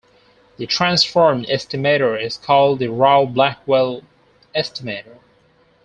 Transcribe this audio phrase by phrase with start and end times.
[0.57, 4.01] The transformed estimator is called the Rao-Blackwell
[4.55, 5.19] estimator.